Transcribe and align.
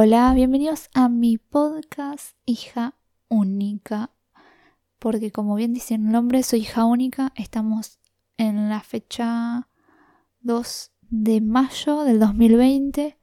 Hola, 0.00 0.32
bienvenidos 0.32 0.90
a 0.94 1.08
mi 1.08 1.38
podcast 1.38 2.36
Hija 2.46 2.94
Única. 3.26 4.12
Porque 5.00 5.32
como 5.32 5.56
bien 5.56 5.74
dice 5.74 5.96
el 5.96 6.04
nombre, 6.08 6.44
soy 6.44 6.60
hija 6.60 6.84
única. 6.84 7.32
Estamos 7.34 7.98
en 8.36 8.68
la 8.68 8.80
fecha 8.80 9.68
2 10.42 10.92
de 11.10 11.40
mayo 11.40 12.04
del 12.04 12.20
2020. 12.20 13.18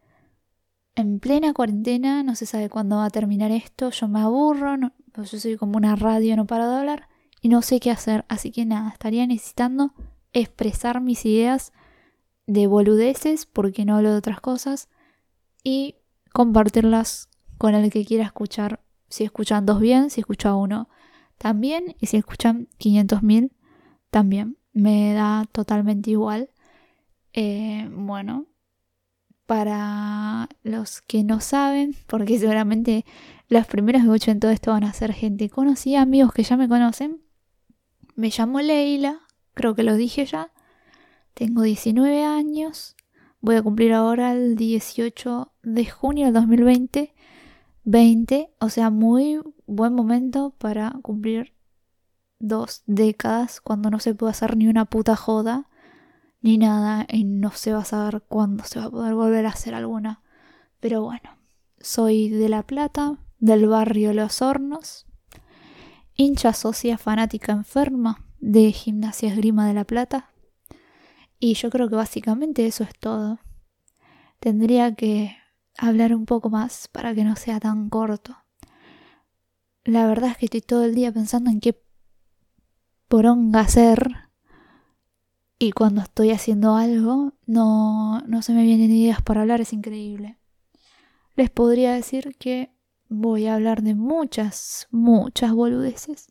En 0.95 1.19
plena 1.21 1.53
cuarentena, 1.53 2.23
no 2.23 2.35
se 2.35 2.45
sabe 2.45 2.69
cuándo 2.69 2.97
va 2.97 3.05
a 3.05 3.09
terminar 3.09 3.51
esto. 3.51 3.91
Yo 3.91 4.09
me 4.09 4.19
aburro, 4.19 4.75
yo 4.75 5.23
soy 5.23 5.55
como 5.55 5.77
una 5.77 5.95
radio, 5.95 6.35
no 6.35 6.45
paro 6.45 6.69
de 6.69 6.75
hablar 6.75 7.07
y 7.39 7.47
no 7.47 7.61
sé 7.61 7.79
qué 7.79 7.89
hacer. 7.89 8.25
Así 8.27 8.51
que 8.51 8.65
nada, 8.65 8.89
estaría 8.89 9.25
necesitando 9.25 9.93
expresar 10.33 10.99
mis 10.99 11.25
ideas 11.25 11.71
de 12.47 12.67
boludeces, 12.67 13.45
porque 13.45 13.85
no 13.85 13.95
hablo 13.95 14.11
de 14.11 14.17
otras 14.17 14.41
cosas, 14.41 14.89
y 15.63 15.95
compartirlas 16.35 17.29
con 17.57 17.75
el 17.75 17.89
que 17.89 18.03
quiera 18.03 18.25
escuchar. 18.25 18.83
Si 19.07 19.23
escuchan 19.23 19.65
dos 19.65 19.79
bien, 19.79 20.09
si 20.09 20.19
escucha 20.19 20.53
uno 20.53 20.89
también, 21.37 21.95
y 22.01 22.07
si 22.07 22.17
escuchan 22.17 22.67
500.000 22.77 23.51
también. 24.09 24.57
Me 24.73 25.13
da 25.13 25.45
totalmente 25.53 26.11
igual. 26.11 26.49
Eh, 27.31 27.89
bueno, 27.89 28.47
para 29.45 30.49
los 30.61 30.99
que 30.99 31.23
no 31.23 31.39
saben, 31.39 31.95
porque 32.05 32.37
seguramente 32.39 33.05
los 33.47 33.65
primeros 33.65 34.01
que 34.01 34.07
escuchen 34.07 34.41
todo 34.41 34.51
esto 34.51 34.71
van 34.71 34.83
a 34.83 34.91
ser 34.91 35.13
gente 35.13 35.49
conocida, 35.49 36.01
amigos 36.01 36.33
que 36.33 36.43
ya 36.43 36.57
me 36.57 36.67
conocen. 36.67 37.21
Me 38.15 38.29
llamo 38.29 38.59
Leila, 38.59 39.21
creo 39.53 39.73
que 39.73 39.83
lo 39.83 39.95
dije 39.95 40.25
ya. 40.25 40.51
Tengo 41.33 41.61
19 41.61 42.25
años. 42.25 42.97
Voy 43.41 43.55
a 43.55 43.61
cumplir 43.63 43.93
ahora 43.93 44.33
el 44.33 44.55
18 44.55 45.51
de 45.63 45.85
junio 45.85 46.25
del 46.25 46.33
2020. 46.33 47.13
20, 47.85 48.49
o 48.59 48.69
sea, 48.69 48.89
muy 48.89 49.39
buen 49.67 49.93
momento 49.93 50.55
para 50.57 50.95
cumplir 51.03 51.53
dos 52.39 52.83
décadas 52.87 53.61
cuando 53.61 53.89
no 53.89 53.99
se 53.99 54.15
puede 54.15 54.31
hacer 54.31 54.57
ni 54.57 54.67
una 54.67 54.85
puta 54.85 55.15
joda 55.15 55.69
ni 56.41 56.57
nada 56.57 57.05
y 57.09 57.23
no 57.23 57.51
se 57.51 57.73
va 57.73 57.79
a 57.79 57.85
saber 57.85 58.23
cuándo 58.27 58.63
se 58.65 58.79
va 58.79 58.85
a 58.85 58.91
poder 58.91 59.15
volver 59.15 59.45
a 59.45 59.49
hacer 59.49 59.73
alguna. 59.73 60.21
Pero 60.79 61.01
bueno, 61.01 61.37
soy 61.79 62.29
de 62.29 62.49
La 62.49 62.63
Plata, 62.63 63.17
del 63.39 63.67
barrio 63.67 64.13
Los 64.13 64.41
Hornos, 64.41 65.07
hincha 66.15 66.53
socia 66.53 66.97
fanática 66.97 67.51
enferma 67.51 68.25
de 68.39 68.71
Gimnasia 68.71 69.29
Esgrima 69.29 69.67
de 69.67 69.73
La 69.73 69.85
Plata, 69.85 70.31
y 71.39 71.53
yo 71.53 71.69
creo 71.69 71.89
que 71.89 71.95
básicamente 71.95 72.65
eso 72.65 72.83
es 72.83 72.97
todo. 72.97 73.39
Tendría 74.39 74.95
que 74.95 75.35
hablar 75.77 76.15
un 76.15 76.25
poco 76.25 76.49
más 76.49 76.87
para 76.87 77.13
que 77.13 77.23
no 77.23 77.35
sea 77.35 77.59
tan 77.59 77.89
corto. 77.89 78.37
La 79.83 80.07
verdad 80.07 80.31
es 80.31 80.37
que 80.37 80.45
estoy 80.45 80.61
todo 80.61 80.83
el 80.85 80.95
día 80.95 81.11
pensando 81.11 81.49
en 81.51 81.59
qué 81.59 81.81
poronga 83.07 83.61
hacer. 83.61 84.29
Y 85.59 85.71
cuando 85.71 86.01
estoy 86.01 86.31
haciendo 86.31 86.75
algo, 86.75 87.33
no, 87.45 88.21
no 88.21 88.41
se 88.41 88.53
me 88.53 88.63
vienen 88.63 88.91
ideas 88.91 89.21
para 89.21 89.41
hablar, 89.41 89.61
es 89.61 89.73
increíble. 89.73 90.37
Les 91.35 91.49
podría 91.49 91.93
decir 91.93 92.35
que 92.37 92.73
voy 93.09 93.45
a 93.47 93.55
hablar 93.55 93.81
de 93.81 93.95
muchas, 93.95 94.87
muchas 94.91 95.53
boludeces 95.53 96.27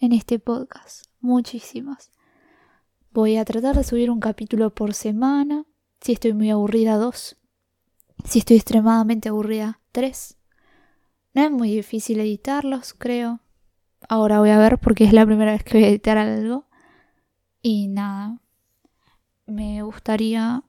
en 0.00 0.12
este 0.12 0.38
podcast. 0.38 1.06
Muchísimas. 1.20 2.10
Voy 3.16 3.38
a 3.38 3.46
tratar 3.46 3.74
de 3.74 3.82
subir 3.82 4.10
un 4.10 4.20
capítulo 4.20 4.74
por 4.74 4.92
semana. 4.92 5.64
Si 6.02 6.12
estoy 6.12 6.34
muy 6.34 6.50
aburrida, 6.50 6.98
dos. 6.98 7.38
Si 8.26 8.40
estoy 8.40 8.56
extremadamente 8.56 9.30
aburrida, 9.30 9.80
tres. 9.90 10.36
No 11.32 11.42
es 11.42 11.50
muy 11.50 11.74
difícil 11.74 12.20
editarlos, 12.20 12.92
creo. 12.92 13.40
Ahora 14.06 14.40
voy 14.40 14.50
a 14.50 14.58
ver 14.58 14.76
porque 14.76 15.04
es 15.04 15.14
la 15.14 15.24
primera 15.24 15.52
vez 15.52 15.64
que 15.64 15.78
voy 15.78 15.84
a 15.84 15.88
editar 15.88 16.18
algo. 16.18 16.66
Y 17.62 17.88
nada. 17.88 18.38
Me 19.46 19.80
gustaría 19.80 20.62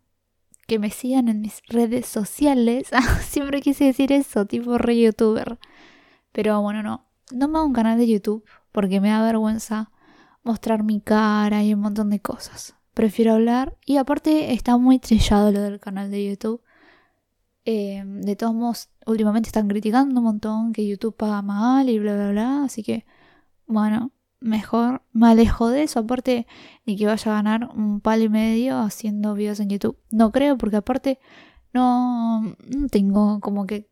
que 0.67 0.79
me 0.79 0.89
sigan 0.89 1.27
en 1.27 1.41
mis 1.41 1.61
redes 1.67 2.05
sociales. 2.05 2.87
Siempre 3.27 3.61
quise 3.61 3.83
decir 3.83 4.13
eso, 4.13 4.45
tipo 4.45 4.77
re 4.77 4.97
youtuber. 4.97 5.59
Pero 6.31 6.61
bueno, 6.61 6.81
no. 6.81 7.09
No 7.33 7.49
me 7.49 7.57
hago 7.57 7.67
un 7.67 7.73
canal 7.73 7.97
de 7.97 8.07
YouTube 8.07 8.45
porque 8.71 9.01
me 9.01 9.09
da 9.09 9.21
vergüenza 9.21 9.91
mostrar 10.47 10.83
mi 10.83 11.01
cara 11.01 11.63
y 11.63 11.73
un 11.73 11.81
montón 11.81 12.09
de 12.09 12.19
cosas. 12.19 12.75
Prefiero 12.93 13.33
hablar 13.33 13.77
y 13.85 13.97
aparte 13.97 14.53
está 14.53 14.77
muy 14.77 14.97
trillado 14.99 15.51
lo 15.51 15.61
del 15.61 15.79
canal 15.79 16.09
de 16.09 16.25
YouTube. 16.25 16.61
Eh, 17.65 18.01
de 18.05 18.35
todos 18.37 18.55
modos, 18.55 18.89
últimamente 19.05 19.49
están 19.49 19.67
criticando 19.67 20.19
un 20.19 20.23
montón 20.23 20.73
que 20.73 20.87
YouTube 20.87 21.15
paga 21.15 21.41
mal 21.41 21.89
y 21.89 21.99
bla 21.99 22.15
bla 22.15 22.31
bla. 22.31 22.63
Así 22.63 22.81
que, 22.81 23.05
bueno, 23.67 24.11
mejor 24.39 25.03
me 25.11 25.27
alejo 25.27 25.69
de 25.69 25.83
eso. 25.83 25.99
Aparte, 25.99 26.47
ni 26.85 26.97
que 26.97 27.05
vaya 27.05 27.31
a 27.31 27.35
ganar 27.35 27.69
un 27.75 27.99
palo 27.99 28.23
y 28.23 28.29
medio 28.29 28.79
haciendo 28.79 29.33
videos 29.33 29.59
en 29.59 29.69
YouTube. 29.69 29.97
No 30.11 30.31
creo, 30.31 30.57
porque 30.57 30.77
aparte 30.77 31.19
no, 31.73 32.41
no 32.41 32.87
tengo 32.89 33.39
como 33.41 33.67
que. 33.67 33.89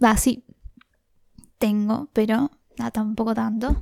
Ah, 0.00 0.16
sí, 0.16 0.44
tengo, 1.58 2.08
pero 2.12 2.50
ah, 2.78 2.90
tampoco 2.92 3.34
tanto 3.34 3.76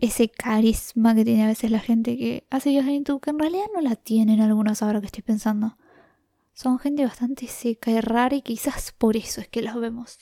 ese 0.00 0.28
carisma 0.30 1.14
que 1.14 1.24
tiene 1.24 1.44
a 1.44 1.48
veces 1.48 1.70
la 1.70 1.80
gente 1.80 2.16
que 2.16 2.46
hace 2.50 2.70
videos 2.70 2.86
en 2.86 2.98
YouTube, 2.98 3.20
que 3.20 3.30
en 3.30 3.38
realidad 3.38 3.66
no 3.74 3.80
la 3.80 3.96
tienen 3.96 4.40
algunos 4.40 4.82
ahora 4.82 5.00
que 5.00 5.06
estoy 5.06 5.22
pensando. 5.22 5.76
Son 6.52 6.78
gente 6.78 7.04
bastante 7.04 7.46
seca 7.46 7.90
y 7.90 8.00
rara 8.00 8.36
y 8.36 8.42
quizás 8.42 8.92
por 8.92 9.16
eso 9.16 9.40
es 9.40 9.48
que 9.48 9.62
los 9.62 9.74
vemos. 9.76 10.18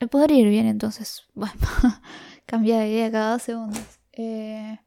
Me 0.00 0.06
podría 0.06 0.38
ir 0.38 0.48
bien 0.48 0.66
entonces. 0.66 1.24
Bueno, 1.34 1.54
cambia 2.46 2.78
de 2.78 2.90
idea 2.90 3.10
cada 3.10 3.32
dos 3.32 3.42
segundos. 3.42 4.00
Eh, 4.12 4.78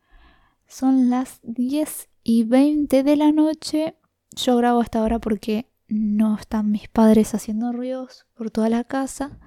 son 0.67 1.09
las 1.09 1.39
10 1.43 2.09
y 2.23 2.43
20 2.43 3.03
de 3.03 3.15
la 3.15 3.31
noche. 3.31 3.95
Yo 4.35 4.55
grabo 4.57 4.81
hasta 4.81 4.99
ahora 4.99 5.19
porque 5.19 5.69
no 5.87 6.37
están 6.37 6.71
mis 6.71 6.87
padres 6.87 7.35
haciendo 7.35 7.71
ruidos 7.73 8.25
por 8.33 8.51
toda 8.51 8.69
la 8.69 8.83
casa. 8.83 9.37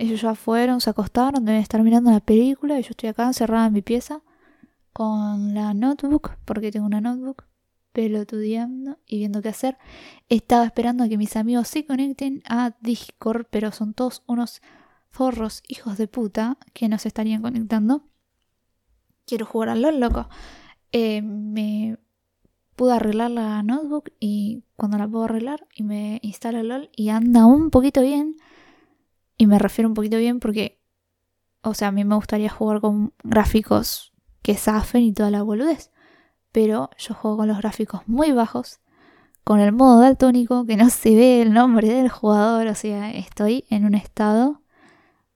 Ellos 0.00 0.22
ya 0.22 0.34
fueron, 0.34 0.80
se 0.80 0.88
acostaron, 0.88 1.44
deben 1.44 1.60
estar 1.60 1.82
mirando 1.82 2.10
la 2.10 2.20
película 2.20 2.80
y 2.80 2.82
yo 2.82 2.88
estoy 2.92 3.10
acá 3.10 3.26
encerrada 3.26 3.66
en 3.66 3.74
mi 3.74 3.82
pieza 3.82 4.22
con 4.94 5.52
la 5.52 5.74
notebook, 5.74 6.38
porque 6.46 6.72
tengo 6.72 6.86
una 6.86 7.02
notebook, 7.02 7.44
pelotudeando 7.92 8.98
y 9.04 9.18
viendo 9.18 9.42
qué 9.42 9.50
hacer. 9.50 9.76
Estaba 10.30 10.64
esperando 10.64 11.04
a 11.04 11.08
que 11.10 11.18
mis 11.18 11.36
amigos 11.36 11.68
se 11.68 11.84
conecten 11.84 12.42
a 12.48 12.74
Discord, 12.80 13.44
pero 13.50 13.72
son 13.72 13.92
todos 13.92 14.22
unos 14.26 14.62
forros 15.10 15.62
hijos 15.68 15.98
de 15.98 16.08
puta 16.08 16.56
que 16.72 16.88
no 16.88 16.96
se 16.96 17.08
estarían 17.08 17.42
conectando. 17.42 18.04
Quiero 19.26 19.44
jugar 19.44 19.68
al 19.68 19.82
LOL, 19.82 20.00
loco. 20.00 20.30
Eh, 20.92 21.20
me 21.20 21.98
pude 22.74 22.94
arreglar 22.94 23.32
la 23.32 23.62
notebook 23.62 24.14
y 24.18 24.64
cuando 24.76 24.96
la 24.96 25.06
puedo 25.06 25.24
arreglar 25.24 25.68
y 25.74 25.82
me 25.82 26.20
instala 26.22 26.62
LOL 26.62 26.88
y 26.96 27.10
anda 27.10 27.44
un 27.44 27.68
poquito 27.68 28.00
bien 28.00 28.38
y 29.40 29.46
me 29.46 29.58
refiero 29.58 29.88
un 29.88 29.94
poquito 29.94 30.18
bien 30.18 30.38
porque, 30.38 30.82
o 31.62 31.72
sea, 31.72 31.88
a 31.88 31.92
mí 31.92 32.04
me 32.04 32.14
gustaría 32.14 32.50
jugar 32.50 32.82
con 32.82 33.14
gráficos 33.24 34.12
que 34.42 34.54
zafen 34.54 35.00
y 35.00 35.14
toda 35.14 35.30
la 35.30 35.42
boludez. 35.42 35.90
Pero 36.52 36.90
yo 36.98 37.14
juego 37.14 37.38
con 37.38 37.48
los 37.48 37.56
gráficos 37.56 38.02
muy 38.06 38.32
bajos, 38.32 38.80
con 39.42 39.58
el 39.60 39.72
modo 39.72 40.02
daltónico, 40.02 40.66
que 40.66 40.76
no 40.76 40.90
se 40.90 41.14
ve 41.14 41.40
el 41.40 41.54
nombre 41.54 41.88
del 41.88 42.10
jugador. 42.10 42.66
O 42.66 42.74
sea, 42.74 43.10
estoy 43.12 43.64
en 43.70 43.86
un 43.86 43.94
estado 43.94 44.60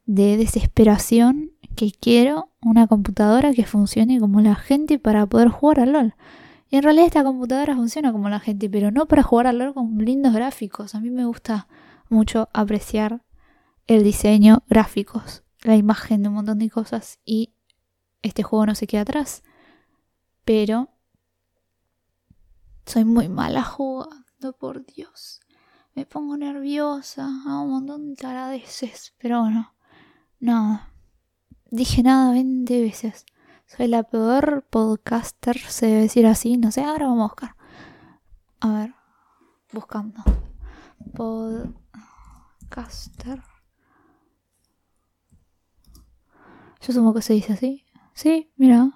de 0.05 0.37
desesperación 0.37 1.53
que 1.75 1.91
quiero 1.91 2.51
una 2.61 2.87
computadora 2.87 3.55
que 3.55 3.65
funcione 3.65 4.21
como 4.21 4.43
la 4.43 4.55
gente 4.55 4.99
para 4.99 5.25
poder 5.25 5.49
jugar 5.49 5.81
al 5.81 5.93
LOL. 5.95 6.15
Y 6.69 6.77
en 6.77 6.83
realidad 6.83 7.07
esta 7.07 7.25
computadora 7.25 7.75
funciona 7.75 8.13
como 8.13 8.29
la 8.29 8.41
gente, 8.41 8.69
pero 8.69 8.91
no 8.91 9.07
para 9.07 9.23
jugar 9.23 9.47
al 9.47 9.61
LOL 9.61 9.73
con 9.73 9.97
lindos 9.97 10.35
gráficos. 10.35 10.95
A 10.95 11.01
mí 11.01 11.09
me 11.09 11.25
gusta 11.25 11.69
mucho 12.11 12.51
apreciar 12.53 13.23
el 13.87 14.05
diseño, 14.05 14.63
gráficos, 14.69 15.43
la 15.63 15.77
imagen 15.77 16.23
de 16.23 16.29
un 16.29 16.35
montón 16.35 16.59
de 16.59 16.71
cosas 16.71 17.19
y 17.25 17.55
este 18.23 18.43
juego 18.43 18.67
no 18.67 18.75
se 18.75 18.87
queda 18.87 19.03
atrás. 19.03 19.43
Pero 20.45 20.91
soy 22.87 23.05
muy 23.05 23.29
mala 23.29 23.63
jugando, 23.63 24.25
por 24.59 24.85
Dios. 24.85 25.41
Me 25.95 26.07
pongo 26.07 26.37
nerviosa, 26.37 27.29
a 27.47 27.61
un 27.61 27.71
montón 27.71 28.11
de 28.11 28.17
taradeces, 28.17 29.15
pero 29.19 29.43
bueno, 29.43 29.73
nada. 30.41 30.91
Dije 31.71 32.03
nada 32.03 32.33
20 32.33 32.83
veces. 32.83 33.25
Soy 33.67 33.87
la 33.89 34.03
peor 34.03 34.67
podcaster, 34.69 35.59
se 35.59 35.87
debe 35.87 36.01
decir 36.03 36.27
así. 36.27 36.57
No 36.57 36.73
sé, 36.73 36.85
ahora 36.85 37.07
vamos 37.07 37.25
a 37.25 37.29
buscar. 37.29 37.57
A 38.61 38.73
ver, 38.73 38.95
buscando. 39.73 40.23
Podcaster. 41.15 43.43
Yo 46.87 46.93
supongo 46.93 47.15
que 47.15 47.23
se 47.23 47.33
dice 47.33 47.55
así. 47.55 47.85
Sí, 48.13 48.51
mira. 48.57 48.91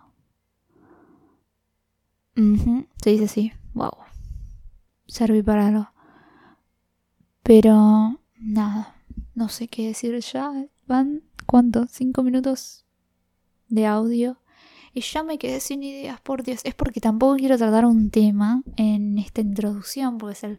Se 3.03 3.11
dice 3.11 3.25
así. 3.25 3.53
Wow. 3.73 3.93
Serví 5.07 5.43
para 5.43 5.69
algo. 5.69 5.89
Pero 7.43 8.21
nada. 8.39 8.95
no 9.35 9.49
sé 9.49 9.69
qué 9.69 9.87
decir 9.87 10.19
ya. 10.21 10.53
Van, 10.87 11.23
¿cuánto? 11.47 11.87
¿Cinco 11.87 12.23
minutos 12.23 12.85
de 13.69 13.87
audio? 13.87 14.39
Y 14.93 15.01
ya 15.01 15.23
me 15.23 15.39
quedé 15.39 15.61
sin 15.61 15.83
ideas, 15.83 16.21
por 16.21 16.43
Dios. 16.43 16.61
Es 16.65 16.75
porque 16.75 17.01
tampoco 17.01 17.37
quiero 17.37 17.57
tratar 17.57 17.87
un 17.87 18.11
tema 18.11 18.63
en 18.77 19.17
esta 19.17 19.41
introducción, 19.41 20.19
porque 20.19 20.35
es 20.35 20.45
el 20.45 20.59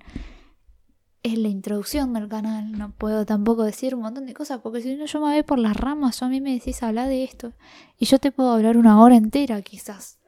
es 1.23 1.37
la 1.37 1.49
introducción 1.49 2.13
del 2.13 2.27
canal. 2.29 2.71
No 2.71 2.91
puedo 2.91 3.25
tampoco 3.25 3.63
decir 3.63 3.95
un 3.95 4.01
montón 4.01 4.25
de 4.25 4.33
cosas, 4.33 4.59
porque 4.61 4.81
si 4.81 4.95
no 4.95 5.05
yo 5.05 5.19
me 5.19 5.33
voy 5.33 5.43
por 5.43 5.59
las 5.59 5.75
ramas, 5.75 6.21
o 6.21 6.25
a 6.25 6.29
mí 6.29 6.41
me 6.41 6.53
decís 6.53 6.81
hablar 6.83 7.07
de 7.07 7.23
esto. 7.23 7.53
Y 7.97 8.05
yo 8.05 8.19
te 8.19 8.31
puedo 8.31 8.51
hablar 8.51 8.77
una 8.77 9.01
hora 9.01 9.15
entera, 9.15 9.61
quizás. 9.61 10.19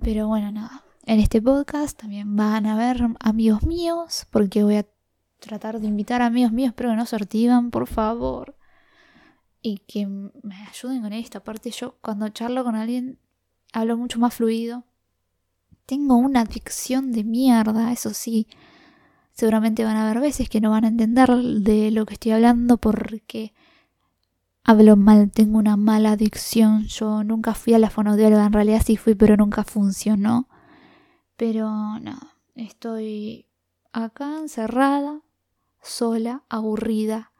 Pero 0.00 0.28
bueno, 0.28 0.52
nada. 0.52 0.84
En 1.04 1.20
este 1.20 1.40
podcast 1.40 1.98
también 1.98 2.34
van 2.36 2.66
a 2.66 2.76
ver 2.76 3.00
amigos 3.20 3.62
míos, 3.64 4.26
porque 4.30 4.64
voy 4.64 4.76
a 4.76 4.86
tratar 5.38 5.80
de 5.80 5.86
invitar 5.86 6.22
a 6.22 6.26
amigos 6.26 6.52
míos, 6.52 6.72
pero 6.76 6.90
que 6.90 6.96
no 6.96 7.06
se 7.06 7.16
por 7.70 7.86
favor. 7.86 8.56
Y 9.62 9.78
que 9.78 10.06
me 10.06 10.66
ayuden 10.68 11.02
con 11.02 11.12
esto. 11.12 11.38
Aparte, 11.38 11.70
yo 11.70 11.96
cuando 12.00 12.28
charlo 12.28 12.62
con 12.64 12.76
alguien 12.76 13.18
hablo 13.72 13.96
mucho 13.96 14.18
más 14.18 14.34
fluido. 14.34 14.84
Tengo 15.86 16.16
una 16.16 16.40
adicción 16.40 17.12
de 17.12 17.24
mierda, 17.24 17.92
eso 17.92 18.12
sí. 18.12 18.48
Seguramente 19.36 19.84
van 19.84 19.96
a 19.96 20.08
haber 20.08 20.20
veces 20.22 20.48
que 20.48 20.62
no 20.62 20.70
van 20.70 20.86
a 20.86 20.88
entender 20.88 21.28
de 21.28 21.90
lo 21.90 22.06
que 22.06 22.14
estoy 22.14 22.32
hablando 22.32 22.78
porque 22.78 23.52
hablo 24.64 24.96
mal, 24.96 25.30
tengo 25.30 25.58
una 25.58 25.76
mala 25.76 26.12
adicción. 26.12 26.86
Yo 26.86 27.22
nunca 27.22 27.52
fui 27.52 27.74
a 27.74 27.78
la 27.78 27.90
fonoaudióloga, 27.90 28.46
en 28.46 28.52
realidad 28.54 28.82
sí 28.82 28.96
fui, 28.96 29.14
pero 29.14 29.36
nunca 29.36 29.62
funcionó. 29.62 30.48
Pero 31.36 31.68
no, 32.00 32.18
estoy 32.54 33.44
acá 33.92 34.38
encerrada, 34.38 35.20
sola, 35.82 36.44
aburrida, 36.48 37.32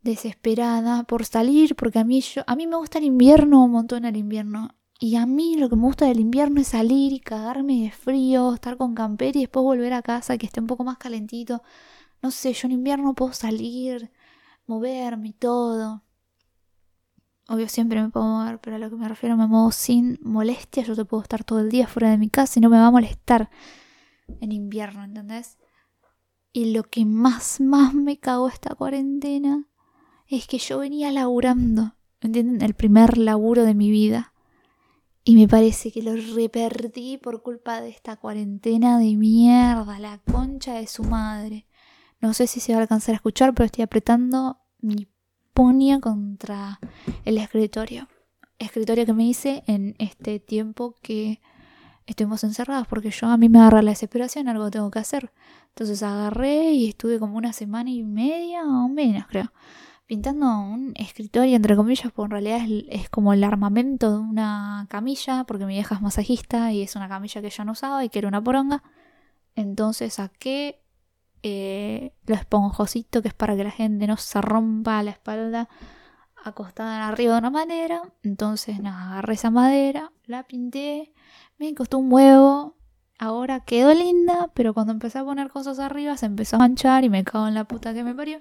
desesperada 0.00 1.04
por 1.04 1.26
salir, 1.26 1.76
porque 1.76 1.98
a 1.98 2.04
mí 2.04 2.22
yo, 2.22 2.44
a 2.46 2.56
mí 2.56 2.66
me 2.66 2.76
gusta 2.76 2.96
el 2.96 3.04
invierno 3.04 3.62
un 3.62 3.72
montón 3.72 4.06
el 4.06 4.16
invierno. 4.16 4.74
Y 5.00 5.16
a 5.16 5.26
mí 5.26 5.56
lo 5.56 5.68
que 5.68 5.76
me 5.76 5.82
gusta 5.82 6.06
del 6.06 6.20
invierno 6.20 6.60
es 6.60 6.68
salir 6.68 7.12
y 7.12 7.20
cagarme 7.20 7.82
de 7.82 7.90
frío, 7.90 8.54
estar 8.54 8.76
con 8.76 8.94
camper 8.94 9.36
y 9.36 9.40
después 9.40 9.62
volver 9.64 9.92
a 9.92 10.02
casa 10.02 10.38
que 10.38 10.46
esté 10.46 10.60
un 10.60 10.66
poco 10.66 10.84
más 10.84 10.98
calentito. 10.98 11.62
No 12.22 12.30
sé, 12.30 12.52
yo 12.52 12.66
en 12.66 12.72
invierno 12.72 13.14
puedo 13.14 13.32
salir, 13.32 14.10
moverme 14.66 15.28
y 15.28 15.32
todo. 15.32 16.02
Obvio 17.48 17.68
siempre 17.68 18.00
me 18.00 18.08
puedo 18.08 18.24
mover, 18.26 18.58
pero 18.60 18.76
a 18.76 18.78
lo 18.78 18.88
que 18.88 18.96
me 18.96 19.08
refiero 19.08 19.36
me 19.36 19.46
muevo 19.46 19.72
sin 19.72 20.18
molestia. 20.22 20.84
Yo 20.84 20.94
te 20.94 21.04
puedo 21.04 21.22
estar 21.22 21.44
todo 21.44 21.60
el 21.60 21.70
día 21.70 21.86
fuera 21.86 22.10
de 22.10 22.16
mi 22.16 22.30
casa 22.30 22.58
y 22.58 22.62
no 22.62 22.70
me 22.70 22.78
va 22.78 22.86
a 22.86 22.90
molestar 22.90 23.50
en 24.40 24.52
invierno, 24.52 25.04
¿entendés? 25.04 25.58
Y 26.52 26.72
lo 26.72 26.84
que 26.84 27.04
más, 27.04 27.60
más 27.60 27.94
me 27.94 28.18
cagó 28.18 28.48
esta 28.48 28.74
cuarentena 28.74 29.66
es 30.28 30.46
que 30.46 30.58
yo 30.58 30.78
venía 30.78 31.10
laburando, 31.10 31.96
¿entienden? 32.20 32.62
El 32.62 32.74
primer 32.74 33.18
laburo 33.18 33.64
de 33.64 33.74
mi 33.74 33.90
vida. 33.90 34.33
Y 35.26 35.36
me 35.36 35.48
parece 35.48 35.90
que 35.90 36.02
lo 36.02 36.14
reperdí 36.34 37.16
por 37.16 37.42
culpa 37.42 37.80
de 37.80 37.88
esta 37.88 38.16
cuarentena 38.16 38.98
de 38.98 39.16
mierda, 39.16 39.98
la 39.98 40.18
concha 40.18 40.74
de 40.74 40.86
su 40.86 41.02
madre. 41.02 41.66
No 42.20 42.34
sé 42.34 42.46
si 42.46 42.60
se 42.60 42.72
va 42.72 42.78
a 42.78 42.82
alcanzar 42.82 43.14
a 43.14 43.16
escuchar, 43.16 43.54
pero 43.54 43.64
estoy 43.64 43.82
apretando 43.84 44.58
mi 44.80 45.08
puño 45.54 46.02
contra 46.02 46.78
el 47.24 47.38
escritorio. 47.38 48.06
Escritorio 48.58 49.06
que 49.06 49.14
me 49.14 49.24
hice 49.24 49.64
en 49.66 49.96
este 49.98 50.40
tiempo 50.40 50.94
que 51.00 51.40
estuvimos 52.04 52.44
encerrados, 52.44 52.86
porque 52.86 53.10
yo 53.10 53.28
a 53.28 53.38
mí 53.38 53.48
me 53.48 53.60
agarra 53.60 53.80
la 53.80 53.92
desesperación, 53.92 54.48
algo 54.48 54.70
tengo 54.70 54.90
que 54.90 54.98
hacer. 54.98 55.32
Entonces 55.68 56.02
agarré 56.02 56.72
y 56.72 56.86
estuve 56.86 57.18
como 57.18 57.38
una 57.38 57.54
semana 57.54 57.90
y 57.90 58.02
media 58.02 58.62
o 58.64 58.88
menos, 58.88 59.26
creo 59.26 59.50
pintando 60.06 60.46
un 60.46 60.92
escritorio, 60.96 61.56
entre 61.56 61.76
comillas, 61.76 62.12
porque 62.12 62.26
en 62.36 62.42
realidad 62.42 62.86
es, 62.90 63.08
como 63.08 63.32
el 63.32 63.42
armamento 63.44 64.12
de 64.12 64.18
una 64.18 64.86
camilla, 64.90 65.44
porque 65.44 65.66
mi 65.66 65.74
vieja 65.74 65.94
es 65.94 66.02
masajista 66.02 66.72
y 66.72 66.82
es 66.82 66.96
una 66.96 67.08
camilla 67.08 67.40
que 67.40 67.46
ella 67.46 67.64
no 67.64 67.72
usaba 67.72 68.04
y 68.04 68.08
que 68.08 68.18
era 68.18 68.28
una 68.28 68.42
poronga. 68.42 68.82
Entonces 69.54 70.14
saqué 70.14 70.82
eh, 71.42 72.14
lo 72.26 72.34
esponjosito 72.34 73.22
que 73.22 73.28
es 73.28 73.34
para 73.34 73.56
que 73.56 73.64
la 73.64 73.70
gente 73.70 74.06
no 74.06 74.16
se 74.16 74.40
rompa 74.40 75.02
la 75.02 75.10
espalda 75.12 75.68
acostada 76.44 77.08
arriba 77.08 77.34
de 77.34 77.38
una 77.38 77.50
madera. 77.50 78.02
Entonces, 78.22 78.80
nada, 78.80 79.12
agarré 79.12 79.34
esa 79.34 79.50
madera, 79.50 80.12
la 80.26 80.42
pinté, 80.44 81.12
me 81.58 81.74
costó 81.74 81.98
un 81.98 82.12
huevo. 82.12 82.76
Ahora 83.18 83.60
quedó 83.60 83.94
linda, 83.94 84.50
pero 84.54 84.74
cuando 84.74 84.92
empecé 84.92 85.18
a 85.18 85.24
poner 85.24 85.48
cosas 85.48 85.78
arriba 85.78 86.16
se 86.16 86.26
empezó 86.26 86.56
a 86.56 86.58
manchar 86.58 87.04
y 87.04 87.10
me 87.10 87.24
cago 87.24 87.46
en 87.46 87.54
la 87.54 87.64
puta 87.64 87.94
que 87.94 88.04
me 88.04 88.14
parió. 88.14 88.40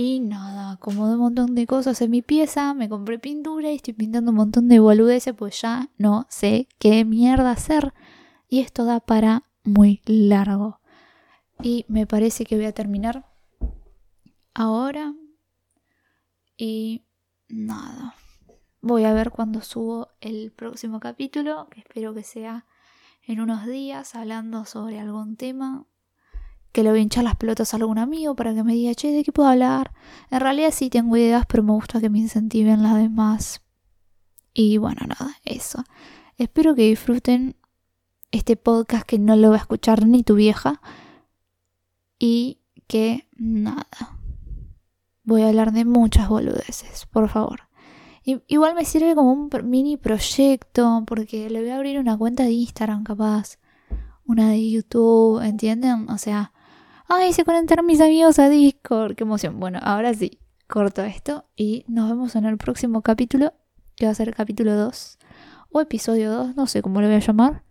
Y 0.00 0.20
nada, 0.20 0.76
como 0.76 1.08
de 1.08 1.14
un 1.14 1.22
montón 1.22 1.56
de 1.56 1.66
cosas 1.66 2.00
en 2.02 2.12
mi 2.12 2.22
pieza, 2.22 2.72
me 2.72 2.88
compré 2.88 3.18
pintura 3.18 3.72
y 3.72 3.74
estoy 3.74 3.94
pintando 3.94 4.30
un 4.30 4.36
montón 4.36 4.68
de 4.68 4.78
boludeces, 4.78 5.34
pues 5.34 5.60
ya 5.60 5.88
no 5.98 6.24
sé 6.30 6.68
qué 6.78 7.04
mierda 7.04 7.50
hacer. 7.50 7.92
Y 8.48 8.60
esto 8.60 8.84
da 8.84 9.00
para 9.00 9.42
muy 9.64 10.00
largo. 10.06 10.80
Y 11.64 11.84
me 11.88 12.06
parece 12.06 12.44
que 12.44 12.54
voy 12.54 12.66
a 12.66 12.72
terminar 12.72 13.26
ahora. 14.54 15.16
Y 16.56 17.02
nada. 17.48 18.14
Voy 18.80 19.02
a 19.02 19.12
ver 19.12 19.32
cuando 19.32 19.62
subo 19.62 20.10
el 20.20 20.52
próximo 20.52 21.00
capítulo, 21.00 21.66
que 21.72 21.80
espero 21.80 22.14
que 22.14 22.22
sea 22.22 22.66
en 23.26 23.40
unos 23.40 23.66
días, 23.66 24.14
hablando 24.14 24.64
sobre 24.64 25.00
algún 25.00 25.34
tema 25.34 25.87
que 26.78 26.84
le 26.84 26.90
voy 26.90 27.00
a 27.00 27.02
hinchar 27.02 27.24
las 27.24 27.34
pelotas 27.34 27.74
a 27.74 27.76
algún 27.76 27.98
amigo 27.98 28.36
para 28.36 28.54
que 28.54 28.62
me 28.62 28.72
diga, 28.72 28.94
che, 28.94 29.10
¿de 29.10 29.24
qué 29.24 29.32
puedo 29.32 29.48
hablar? 29.48 29.90
En 30.30 30.38
realidad 30.38 30.70
sí 30.70 30.90
tengo 30.90 31.16
ideas, 31.16 31.44
pero 31.48 31.64
me 31.64 31.72
gusta 31.72 32.00
que 32.00 32.08
me 32.08 32.20
incentiven 32.20 32.84
las 32.84 32.94
demás. 32.94 33.62
Y 34.54 34.76
bueno, 34.76 35.00
nada, 35.08 35.34
eso. 35.44 35.82
Espero 36.36 36.76
que 36.76 36.82
disfruten 36.82 37.56
este 38.30 38.56
podcast 38.56 39.04
que 39.04 39.18
no 39.18 39.34
lo 39.34 39.50
va 39.50 39.56
a 39.56 39.58
escuchar 39.58 40.06
ni 40.06 40.22
tu 40.22 40.36
vieja. 40.36 40.80
Y 42.16 42.60
que 42.86 43.28
nada. 43.36 44.16
Voy 45.24 45.42
a 45.42 45.48
hablar 45.48 45.72
de 45.72 45.84
muchas 45.84 46.28
boludeces, 46.28 47.06
por 47.06 47.28
favor. 47.28 47.62
igual 48.22 48.76
me 48.76 48.84
sirve 48.84 49.16
como 49.16 49.32
un 49.32 49.50
mini 49.64 49.96
proyecto, 49.96 51.02
porque 51.08 51.50
le 51.50 51.60
voy 51.60 51.70
a 51.70 51.76
abrir 51.76 51.98
una 51.98 52.16
cuenta 52.16 52.44
de 52.44 52.52
Instagram 52.52 53.02
capaz, 53.02 53.58
una 54.24 54.50
de 54.50 54.70
YouTube, 54.70 55.40
¿entienden? 55.42 56.08
O 56.08 56.18
sea, 56.18 56.52
ay, 57.08 57.32
se 57.32 57.44
conectaron 57.44 57.86
mis 57.86 58.00
amigos 58.00 58.38
a 58.38 58.48
Discord, 58.48 59.16
qué 59.16 59.24
emoción. 59.24 59.58
Bueno, 59.58 59.80
ahora 59.82 60.12
sí, 60.14 60.38
corto 60.66 61.02
esto 61.02 61.46
y 61.56 61.84
nos 61.88 62.10
vemos 62.10 62.36
en 62.36 62.44
el 62.44 62.58
próximo 62.58 63.02
capítulo, 63.02 63.54
que 63.96 64.04
va 64.04 64.12
a 64.12 64.14
ser 64.14 64.34
capítulo 64.34 64.74
2 64.76 65.18
o 65.70 65.80
episodio 65.80 66.30
2, 66.30 66.56
no 66.56 66.66
sé 66.66 66.82
cómo 66.82 67.00
lo 67.00 67.06
voy 67.06 67.16
a 67.16 67.20
llamar, 67.20 67.64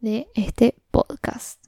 de 0.00 0.28
este 0.34 0.74
podcast. 0.90 1.67